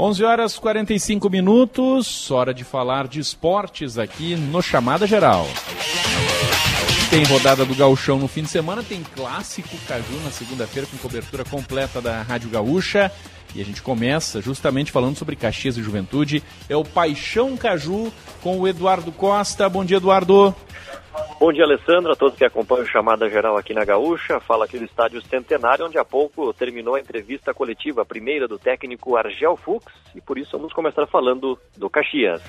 [0.00, 5.44] 11 horas 45 minutos, hora de falar de esportes aqui no Chamada Geral.
[7.10, 11.44] Tem rodada do Gauchão no fim de semana, tem clássico Caju na segunda-feira com cobertura
[11.44, 13.10] completa da Rádio Gaúcha.
[13.56, 16.44] E a gente começa justamente falando sobre Caxias e Juventude.
[16.68, 19.68] É o Paixão Caju com o Eduardo Costa.
[19.68, 20.54] Bom dia, Eduardo.
[21.40, 24.40] Bom dia, Alessandro, a todos que acompanham a chamada geral aqui na Gaúcha.
[24.40, 28.58] Fala aqui do estádio Centenário, onde há pouco terminou a entrevista coletiva, a primeira do
[28.58, 29.86] técnico Argel Fux,
[30.16, 32.42] e por isso vamos começar falando do Caxias.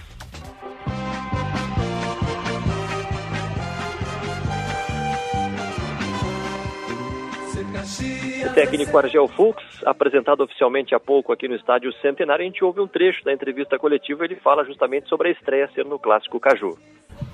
[8.49, 12.81] O técnico Argel Fux, apresentado oficialmente há pouco aqui no estádio Centenário, a gente ouve
[12.81, 16.75] um trecho da entrevista coletiva, ele fala justamente sobre a estreia ser no Clássico Caju.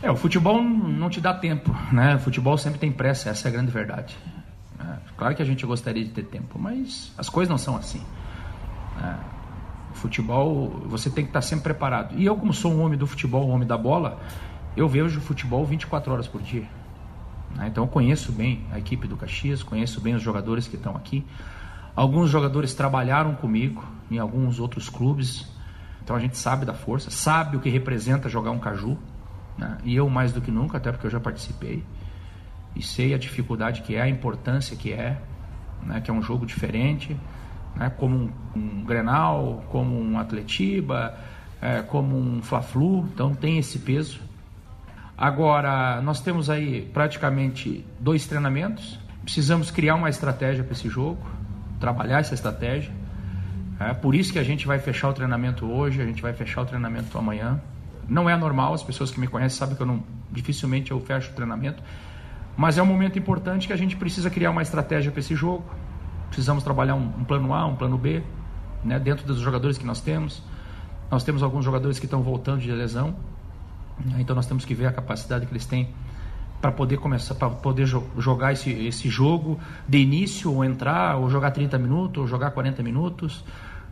[0.03, 2.15] É, o futebol não te dá tempo, né?
[2.15, 4.15] O futebol sempre tem pressa, essa é a grande verdade.
[4.77, 4.83] É,
[5.15, 8.05] claro que a gente gostaria de ter tempo, mas as coisas não são assim.
[9.01, 9.15] É,
[9.91, 12.13] o futebol, você tem que estar sempre preparado.
[12.17, 14.19] E eu, como sou um homem do futebol, um homem da bola,
[14.75, 16.67] eu vejo futebol 24 horas por dia.
[17.55, 17.67] Né?
[17.67, 21.25] Então eu conheço bem a equipe do Caxias, conheço bem os jogadores que estão aqui.
[21.95, 25.49] Alguns jogadores trabalharam comigo em alguns outros clubes,
[26.03, 28.97] então a gente sabe da força, sabe o que representa jogar um caju.
[29.57, 29.77] Né?
[29.83, 31.83] E eu mais do que nunca, até porque eu já participei.
[32.75, 35.19] E sei a dificuldade que é, a importância que é,
[35.83, 36.01] né?
[36.01, 37.17] que é um jogo diferente,
[37.75, 37.89] né?
[37.89, 41.17] como um, um Grenal, como um Atletiba,
[41.61, 44.19] é, como um Fla-Flu, então tem esse peso.
[45.17, 51.25] Agora, nós temos aí praticamente dois treinamentos, precisamos criar uma estratégia para esse jogo,
[51.79, 52.91] trabalhar essa estratégia.
[53.79, 56.61] É por isso que a gente vai fechar o treinamento hoje, a gente vai fechar
[56.61, 57.61] o treinamento amanhã.
[58.09, 61.31] Não é normal, as pessoas que me conhecem sabem que eu não dificilmente eu fecho
[61.31, 61.81] o treinamento,
[62.57, 65.63] mas é um momento importante que a gente precisa criar uma estratégia para esse jogo.
[66.27, 68.21] Precisamos trabalhar um, um, plano A, um plano B,
[68.83, 70.43] né, dentro dos jogadores que nós temos.
[71.09, 73.15] Nós temos alguns jogadores que estão voltando de lesão,
[74.19, 75.89] então nós temos que ver a capacidade que eles têm
[76.61, 81.29] para poder começar, para poder jo jogar esse, esse jogo de início, ou entrar, ou
[81.29, 83.43] jogar 30 minutos, ou jogar 40 minutos.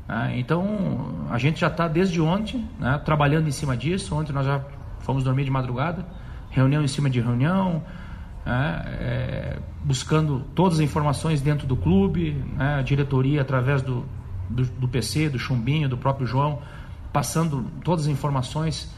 [0.08, 0.40] Né?
[0.40, 4.16] Então, a gente já está desde ontem né, trabalhando em cima disso.
[4.16, 4.62] Ontem nós já
[5.00, 6.06] fomos dormir de madrugada,
[6.50, 7.84] reunião em cima de reunião,
[8.46, 14.06] né, é, buscando todas as informações dentro do clube, né, a diretoria através do,
[14.50, 16.60] do, do, PC, do Chumbinho, do próprio João,
[17.12, 18.92] passando todas as informações.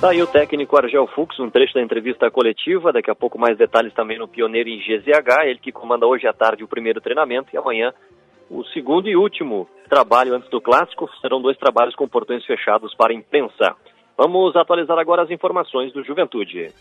[0.00, 3.58] Tá aí o técnico Argel Fux, um trecho da entrevista coletiva, daqui a pouco mais
[3.58, 7.50] detalhes também no Pioneiro em GZH, ele que comanda hoje à tarde o primeiro treinamento
[7.52, 7.92] e amanhã
[8.48, 13.12] o segundo e último trabalho antes do clássico serão dois trabalhos com portões fechados para
[13.12, 13.76] a imprensa.
[14.16, 16.72] Vamos atualizar agora as informações do Juventude.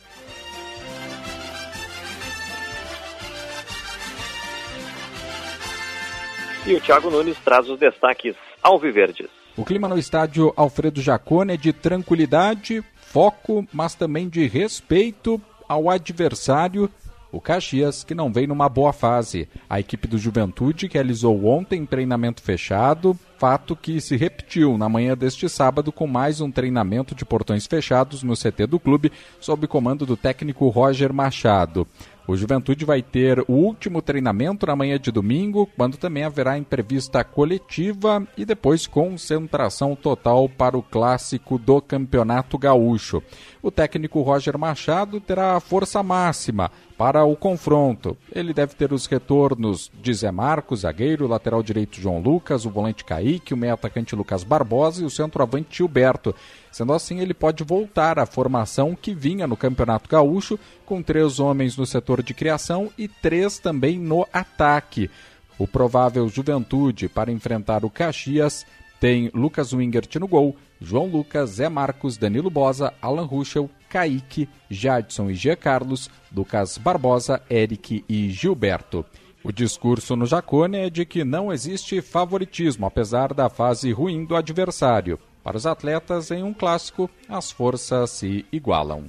[6.66, 9.28] E o Thiago Nunes traz os destaques alviverdes.
[9.58, 15.90] O clima no estádio Alfredo Jacone é de tranquilidade, foco, mas também de respeito ao
[15.90, 16.90] adversário
[17.32, 19.48] o Caxias, que não vem numa boa fase.
[19.70, 25.48] A equipe do Juventude, realizou ontem treinamento fechado, fato que se repetiu na manhã deste
[25.48, 30.18] sábado com mais um treinamento de portões fechados no CT do clube, sob comando do
[30.18, 31.88] técnico Roger Machado.
[32.30, 37.24] O Juventude vai ter o último treinamento na manhã de domingo, quando também haverá entrevista
[37.24, 43.24] coletiva e depois concentração total para o clássico do Campeonato Gaúcho.
[43.64, 48.18] O técnico Roger Machado terá força máxima para o confronto.
[48.30, 53.06] Ele deve ter os retornos de Zé Marcos, zagueiro, lateral direito João Lucas, o volante
[53.06, 56.36] Kaique, o meio atacante Lucas Barbosa e o centroavante Gilberto.
[56.70, 61.78] Sendo assim, ele pode voltar à formação que vinha no Campeonato Gaúcho, com três homens
[61.78, 65.10] no setor de criação e três também no ataque.
[65.58, 68.66] O provável Juventude para enfrentar o Caxias
[69.00, 75.30] tem Lucas Wingert no gol, João Lucas, Zé Marcos, Danilo Bosa, Alan Ruschel, Kaique, Jadson
[75.30, 79.06] e Gia Carlos, Lucas Barbosa, Eric e Gilberto.
[79.44, 84.36] O discurso no Jacone é de que não existe favoritismo, apesar da fase ruim do
[84.36, 85.18] adversário.
[85.44, 89.06] Para os atletas, em um clássico, as forças se igualam.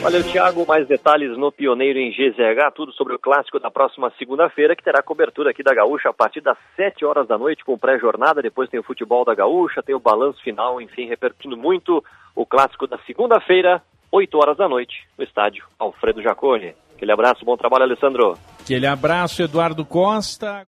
[0.00, 0.64] Valeu, Thiago.
[0.66, 5.02] Mais detalhes no Pioneiro em GZH, tudo sobre o clássico da próxima segunda-feira, que terá
[5.02, 8.40] cobertura aqui da Gaúcha a partir das 7 horas da noite, com pré-jornada.
[8.40, 12.04] Depois tem o futebol da Gaúcha, tem o balanço final, enfim, repercutindo muito
[12.34, 13.82] o clássico da segunda-feira,
[14.12, 16.74] 8 horas da noite, no estádio Alfredo Jacone.
[16.94, 18.38] Aquele abraço, bom trabalho, Alessandro.
[18.60, 20.64] Aquele abraço, Eduardo Costa.